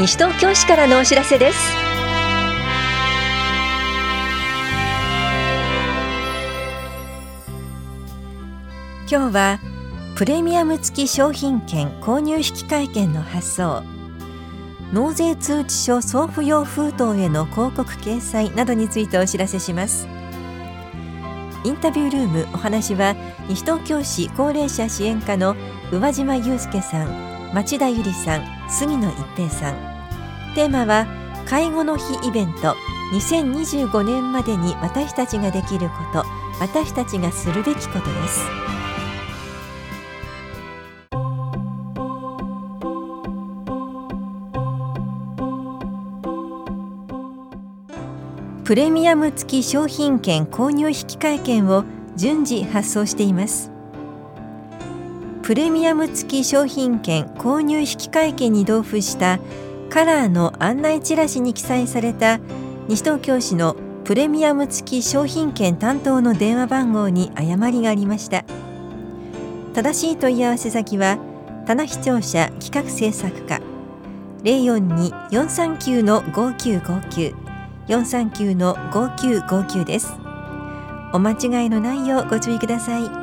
[0.00, 1.58] 西東京市からのお知らせです。
[9.10, 9.60] 今日は
[10.16, 13.82] プレミアム付き商品券購入引換券の発送。
[14.90, 20.08] 納税通知書送付用封筒への広告掲載などについてお知らせします。
[21.64, 23.14] インタビュールームお話は
[23.50, 25.56] 西東京市高齢者支援課の
[25.92, 29.89] 宇和島祐介さん町田由里さん杉野一平さん。
[30.54, 31.06] テーマは
[31.46, 32.76] 介護の日イベント。
[33.12, 36.24] 2025年までに私たちができること。
[36.60, 38.40] 私たちがするべきことです。
[48.64, 53.72] プレミアム付き商品券購入引換券を順次発送しています。
[55.42, 59.40] プレミアム付き商品券購入引換券に同封した
[59.90, 62.38] カラーの案内チラシに記載された
[62.86, 63.74] 西東京市の
[64.04, 68.44] プレミアム付き商品券担当の電話番号に誤りがありました。
[69.74, 71.18] 正しい問い合わせ先は
[71.66, 73.60] 棚視聴者企画制作課。
[74.44, 77.34] 042-439-5959
[77.88, 80.12] 439の5959です。
[81.12, 83.19] お間違いのないようご注意ください。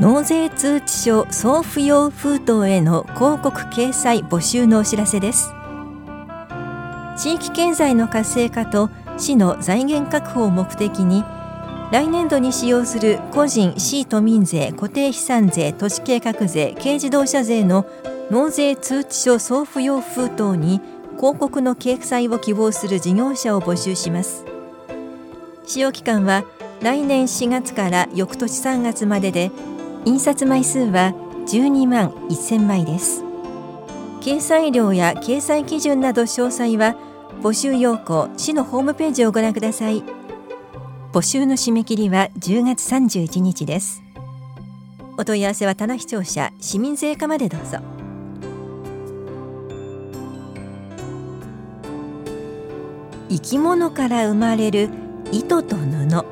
[0.00, 5.52] 納税通知書送付用封筒への広告掲載募集のお知らせです。
[7.16, 11.22] 地域経済の活性化と市の財源確保を目的に
[11.92, 17.86] 来年度に使用する個人市都民税固定資産税都市計画税軽自動車税の
[18.32, 20.80] 納税通知書送付用封筒に
[21.16, 24.44] 広告の掲載を希望する事業者を募集します。
[25.66, 26.42] 使用期間は
[26.82, 29.52] 来年4月から翌年3月までで
[30.06, 31.14] 印刷枚数は
[31.46, 33.24] 12万1000枚です。
[34.20, 36.96] 掲載量や掲載基準など詳細は
[37.42, 40.02] 募集要項市のホームページをご覧ください。
[41.12, 44.02] 募集の締め切りは10月31日です。
[45.16, 47.78] お問い合わせは棚視聴者市民税課までどうぞ。
[53.30, 54.90] 生き物から生まれる
[55.32, 56.24] 糸と布。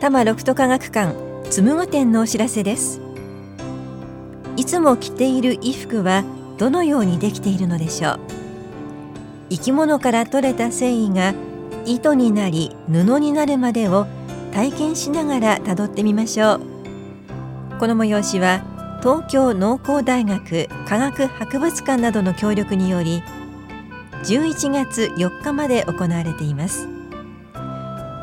[0.00, 3.00] 多摩六都科学館紡具店のお知らせです。
[4.56, 6.22] いつも着ている衣服は
[6.58, 8.20] どのようにできているのでしょう？
[9.48, 11.32] 生き物から取れた繊維が
[11.86, 14.06] 糸になり布になるまでを
[14.52, 16.60] 体験しながらたどってみましょう。
[17.80, 18.62] この催しは
[19.00, 23.22] 東京農工大学科学博物館などの協力により
[24.24, 26.88] 11月4日まで行われています。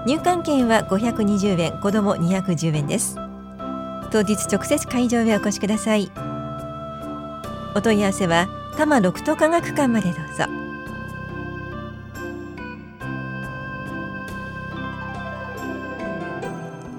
[0.05, 3.15] 入館券は520円子ども210円です。
[4.11, 6.11] 当日直接会場へお越しください。
[7.75, 10.45] お問い合わせは多摩六都科学館までどうぞ。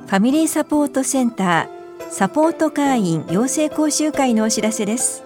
[0.07, 5.23] ファミリーサポートセンターサポート会員養成講習会のお知らせです。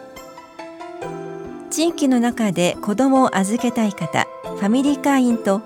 [1.71, 5.63] 地域の中で子どもを預けたい方ファミリー会員と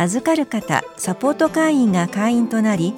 [0.00, 2.94] 預かる方サポート会員が会員となり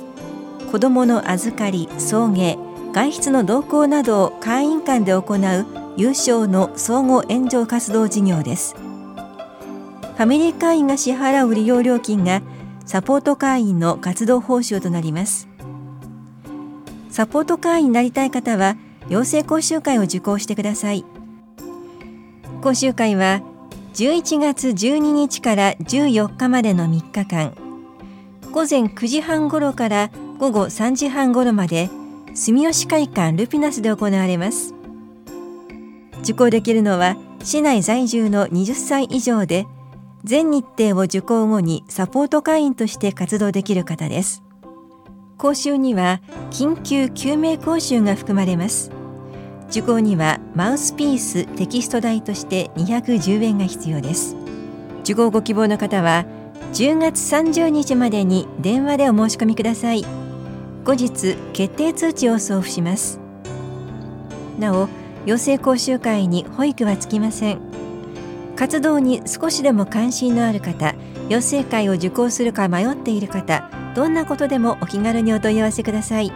[0.70, 2.56] 子どもの預かり送迎
[2.92, 8.76] 外出の同行などを会員間で行う有償の総合援助活動事業です。
[8.76, 12.40] ファミリー会員が支払う利用料金が
[12.86, 15.48] サポート会員の活動報酬となります。
[17.10, 18.76] サポート会員になりたい方は
[19.08, 21.04] 養成講習会を受講してください。
[22.62, 23.42] 講習会は
[23.94, 27.54] 11月12日から14日までの3日間。
[28.50, 31.90] 午前9時半ごろから午後3時半ごろまで
[32.34, 34.74] 住吉会館ルピナスで行われます。
[36.22, 39.66] 受講できるのは市内在住の20歳以上で
[40.24, 44.42] 全日程を受講後にサポート会員として活動できる方です。
[45.36, 49.01] 講習には緊急救命講習が含まれます。
[49.72, 54.36] 受講にはマウスピーステキスト代として210円が必要です。
[55.00, 56.26] 受講ご希望の方は
[56.74, 60.04] 10月30日までに電話でお申し込みください。
[60.84, 63.18] 後日決定通知を送付します。
[64.58, 64.90] なお
[65.24, 67.58] 養成講習会に保育はつきません。
[68.56, 70.94] 活動に少しでも関心のある方
[71.30, 76.30] 養成会を受講するか迷っている方どんなことでもお気軽にお問い合わせください。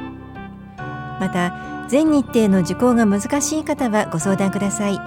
[1.20, 4.98] また全日程の受講が難しい方はご相談ください。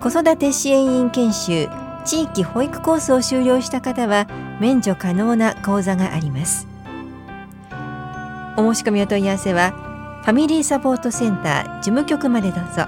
[0.00, 1.68] 子育て支援員研修
[2.04, 4.26] 地域保育コースを修了した方は
[4.60, 6.66] 免除可能な講座があります。
[8.56, 9.72] お申し込みお問い合わせは
[10.22, 12.86] ファミリーサポートセンター事務局までどうぞ。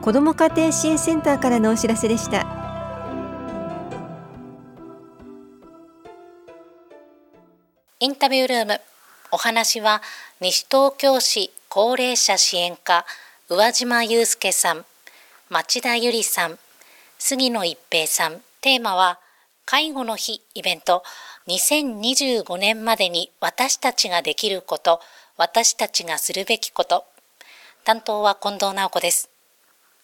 [0.00, 2.46] 子ども家庭支援センターからのお知らせでした。
[8.00, 8.93] インタビュールーム。
[9.34, 10.00] お話は
[10.40, 13.04] 西東京市高齢者支援課
[13.48, 14.84] 宇和島祐介さん
[15.50, 16.56] 町田由里さん
[17.18, 18.42] 杉野一平さん。
[18.60, 19.18] テーマは
[19.66, 21.02] 介護の日イベント。
[21.48, 25.00] 2025年までに私たちができること
[25.36, 27.04] 私たちがするべきこと。
[27.82, 29.30] 担当は近藤直子です。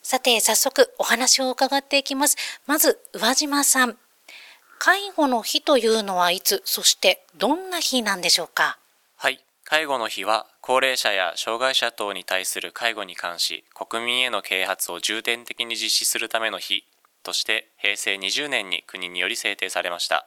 [0.03, 2.37] さて早速お話を伺っていきます。
[2.67, 3.97] まず宇和島さん。
[4.81, 8.80] 介護の日というのはいつそしてどんな日なんでしょうか？
[9.23, 9.45] はい。
[9.65, 16.85] 介護の日は高齢者や障害者等に対する介護に関し国民への啓発を重点的に実施するための日
[17.23, 20.27] として平成20年に国により制定されました。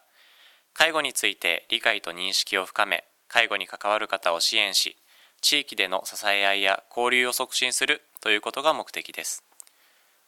[0.75, 4.95] 介護について理解と認識を深め介護に関わる方を支援し
[5.41, 9.43] 地域での支え合いや交流を促進するということが目的です。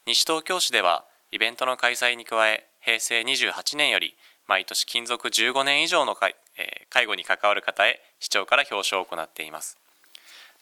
[0.08, 4.16] 西東京市ではイベントの開催に加え平成28年より
[4.48, 9.78] 毎年勤続15年以上の介,、え、介護に関わる方へ市長から表彰を行っています。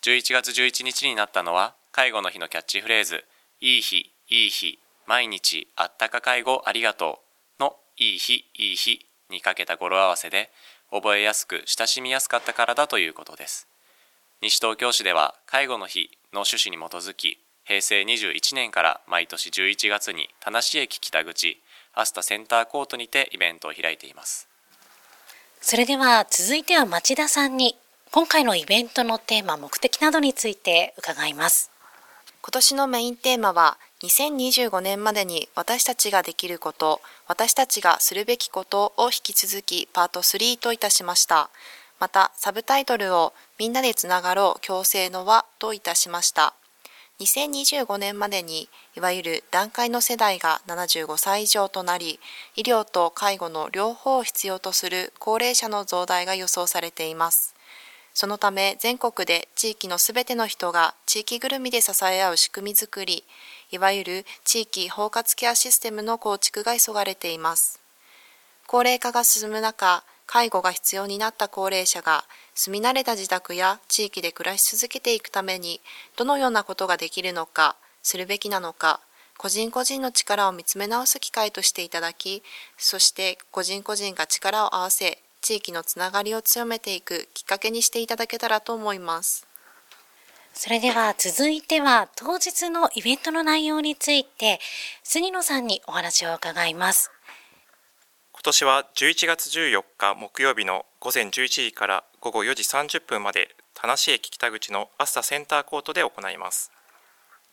[0.01, 3.23] 11月11日になったのは介護の日のキャッチフレーズ
[3.61, 7.21] いい日いい日毎日あったか介護ありがと
[7.59, 10.49] うのいい日いい日にかけた語呂合わせで
[10.91, 13.65] 覚えやすく親しみやすかったからだということです。
[14.41, 21.61] 西東京市では介護の日の趣旨に基づき平成21年から毎年11月に田無駅北口
[21.93, 24.49] アスタセンターコートにてイベントを開いています。
[25.65, 27.77] それでは続いては町田さんに
[28.11, 31.71] 今回のイベントのテーマ目的などについて伺います。
[32.41, 41.49] 今年のメインテーマは2025年までに私たちができること私たちがするべきことを引き続きパート3といたしました。
[41.97, 46.55] またサブタイトルをみんなでつながろう共生の輪といたしました。
[47.23, 52.19] 2025年までにいわゆる団塊の世代が75歳以上となり
[52.55, 57.53] 医療と介護の両方を必要とする高齢者の増大が予想されています
[58.13, 63.23] そのため全国で地域のすべての人が地域ぐるみで支え合う仕組みづくり、
[63.71, 67.79] いわゆる地域包括ケアシステムの構築が急がれています。
[68.67, 70.03] 高齢化が進む中、
[70.33, 72.23] 介護が必要になった高齢者が
[72.55, 75.79] 住み慣れた自宅や地域で暮らし続けていくために
[76.17, 78.99] どのようなことができるのか、するべきなのか、
[79.37, 82.41] 個人個人の力を見つめ直す機会としていただき、
[82.79, 89.45] そして個人個人が力を合わせ、地域のつながりを強めていくきっかけにしていただけたらと思います。
[90.55, 94.59] それでは続いては当日のイベントの内容について
[95.03, 97.11] 杉野さんにお話を伺います。
[98.33, 106.71] 今年は11月14日木曜日の午前11時から午後4時30分まで田無駅北口のアスタセンターコートで行います。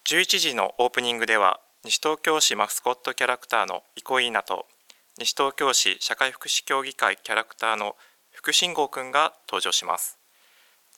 [0.07, 4.67] 11時のオープニングでは西東京市マスコットキャラクターのイコイーナと
[5.19, 7.95] 西東京市社会福祉協議会キャラクターの
[8.33, 10.19] 福信号くんが登場します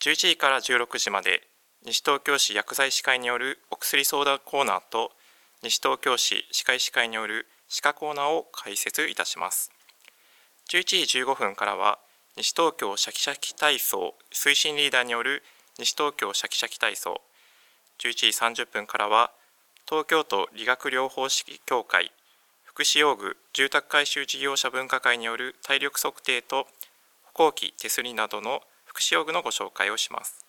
[0.00, 1.43] 11時から16時まで
[1.85, 5.11] 西東京市薬剤師会によるお薬相談コーナーと
[5.62, 9.71] 西東京市歯科医師会による歯科コーナーを開設いたします
[10.70, 11.99] 11時15分からは
[12.37, 15.42] 西東京シャキシャキ体操推進リーダーによる
[15.78, 17.21] 西東京シャキシャキ体操。
[17.99, 19.31] 11時30分からは
[19.88, 22.11] 東京都理学療法士協会
[22.64, 26.66] 福祉用具住宅改修事業者分科会による体力測定と
[27.23, 30.47] 歩行器手すりなどの福祉用具のご紹介をします。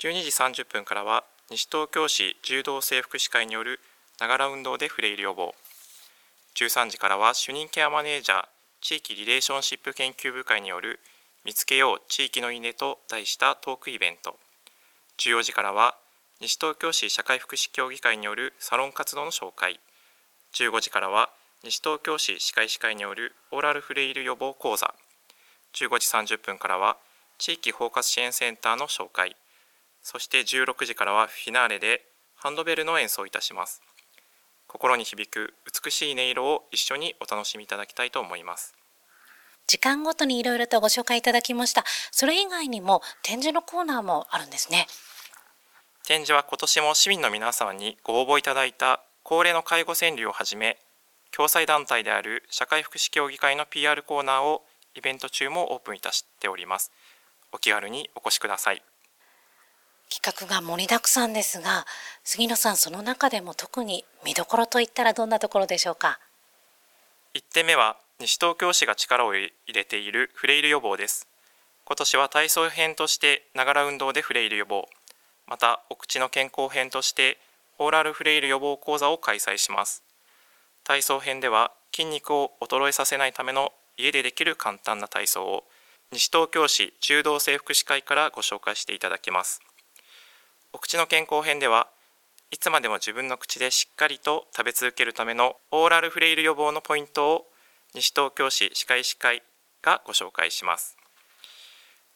[0.00, 3.78] 12時30分からは西東京市柔道整福祉会による
[4.18, 5.54] ながら運動でフレイル予防。
[6.56, 8.44] 13時からは主任ケアマネージャー
[8.84, 11.00] 地域リレーションシップ研究部会による
[11.42, 14.36] 見つけよう地域の稲と題したトークイベント。
[15.16, 15.96] 14時からは
[16.42, 19.80] 西東京市社会福祉協議会によるサロン活動の紹介。
[20.52, 21.30] 15時からは
[21.64, 24.92] 西東京市歯科医師会によるオーラルフレイル予防講座。
[25.72, 26.98] 15時30分からは
[27.38, 29.34] 地域包括支援センターの紹介。
[30.02, 32.02] そして16時からはフィナーレで
[32.34, 33.80] ハンドベルの演奏いたします。
[34.74, 35.54] 心に響く
[35.84, 38.74] 美しい音色を一緒にお楽しみいただきたいと思います。
[39.68, 41.84] 時間ごとにいろいろとご紹介いただきました。
[42.10, 44.88] それ以外にも展示のコーナーもあるんですね。
[46.02, 50.76] 展示は今年も市民の皆様にご応募いただいた高齢の介護川柳をはじめ
[51.30, 54.64] 共済団体である社会福祉協議会の PR コーナーを
[54.96, 56.90] イベント中もオープンいたしております。
[57.52, 58.82] お気軽にお越しください
[60.14, 61.86] 企画が盛りだくさんですが
[62.22, 66.20] 杉野さんその中でも特に見どころといったらどんなところでしょうか
[67.34, 71.26] ？1点目は西東京市が力を入れているフレイル予防です。
[71.84, 74.88] 今年は体操編としてながら運動でフレイル予防。
[75.48, 77.38] またお口の健康編として
[77.78, 80.04] オーラルフレイル予防講座を開催します。
[80.84, 85.64] 体操編では筋肉を衰えさせないための家でできる簡単な体操を
[86.12, 89.60] 西東京市柔道整復師会からご紹介していただきます。
[90.74, 91.86] お口の健康編では
[92.50, 97.44] いつまでも自分の口でしっかりと食べ続けるためのオーラルフレイル予防のポイントを
[97.94, 99.44] 西東京市歯科医師会
[99.84, 100.96] がご紹介します。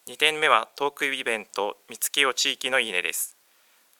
[0.09, 3.37] 2点目はトークイベント三月を地域のいいねです。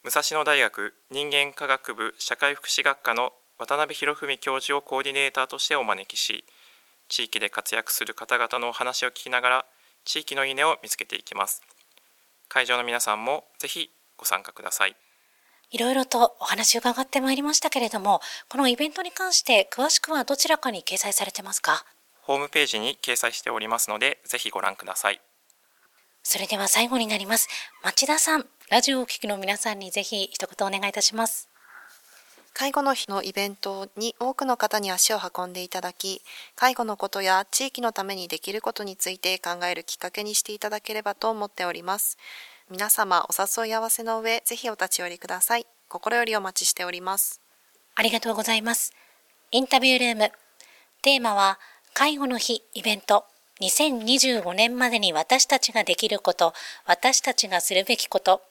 [0.03, 6.43] 武蔵野大学人間科学部社会福祉学科の渡辺博文教授をコーディネーターとしてお招きし
[7.07, 9.65] 地域で活躍する方々のお話を聞きながら
[10.03, 11.61] 地域のいいねを見つけていきます。
[12.49, 13.89] 会場の皆さんもぜひ
[14.19, 14.95] ご参加ください
[15.71, 21.85] いろいろとお話を伺ってまいりましたけれども、このイベントに関して詳しくはどちらかに掲載されてますか？
[22.21, 25.21] ホームページに掲載しておりますので、ぜひご覧ください。
[26.23, 27.47] それでは最後になります。
[27.83, 31.49] 町田さん、ラジオをお聞きの皆さんにぜひ一言お願いいたします。
[32.53, 36.23] 介護の日のイベントに多くの方に足を運んでいただき、
[36.55, 42.17] 介護のことや地域のためにできることについて考えるきっかけにしていただければと思っております。
[42.71, 45.65] 皆様お誘い合わせの上、ぜひお立ち寄りください。
[45.87, 47.41] 心よりお待ちしております。
[47.95, 48.93] ありがとうございます。
[49.49, 50.31] インタビュールーム。
[51.01, 51.57] テーマは、
[51.95, 53.25] 介護の日イベント。
[53.61, 56.53] 2025年までに私たちができること、
[56.85, 58.43] 私たちがするべきこと。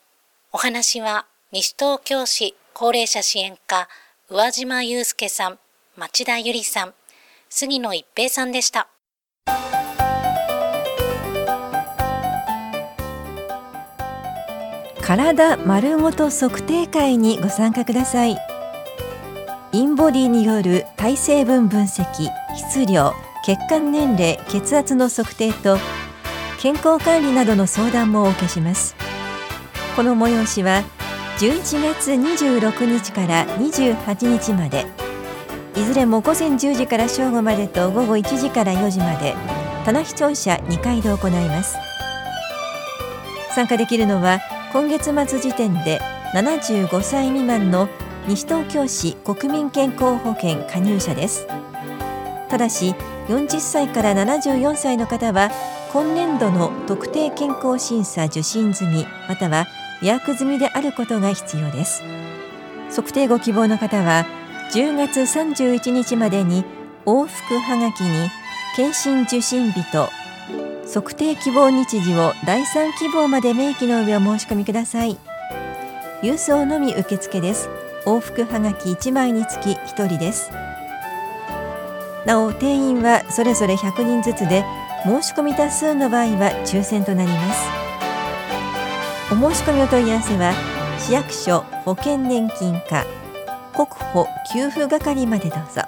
[0.50, 3.88] お話は、西東京市高齢者支援課、
[4.30, 5.60] 宇和島祐介さん、
[5.96, 6.94] 町田ゆりさん、
[7.48, 8.88] 杉野一平さんでした。
[15.08, 18.36] 体丸ごと測定会にご参加ください。
[19.72, 22.04] インボディによる体成分分析
[22.54, 25.78] 質量血管年齢血圧の測定と
[26.60, 28.96] 健康管理などの相談もお受けします。
[29.96, 30.82] この催しは
[31.38, 34.84] 11月26日から28日まで
[35.74, 39.34] いずれも午前10時から正午までと午後1時から4時まで
[39.86, 41.78] 棚視聴者2回で行います。
[43.54, 44.38] 参加できるのは
[44.70, 45.98] 今月末時点で
[46.34, 47.88] 75歳未満の
[48.26, 51.46] 西東京市国民健康保険加入者です。
[52.50, 52.94] ただし
[53.28, 55.50] 40歳から74歳の方は
[55.90, 59.66] 今年度の特定健康審査受診済みまたは
[60.02, 62.02] 予約済みであることが必要です。
[62.90, 64.26] 測定ご希望の方は
[64.74, 66.62] 10月31日までに
[67.06, 68.28] 往復はがきに
[68.76, 70.10] 検診受診日と
[70.92, 75.18] 測定希望日時を第3希望まで明記の上お申し込みください。
[76.22, 77.68] 郵送のみ受付です。
[78.06, 80.50] 往復はがき1枚につき1人です。
[82.24, 84.64] なお定員はそれぞれ100人ずつで
[85.04, 87.68] 申し込み多数の場合は抽選となります。
[89.30, 90.54] お申し込みお問い合わせは
[90.98, 93.04] 市役所保険年金課
[93.74, 95.87] 国保給付係までどうぞ。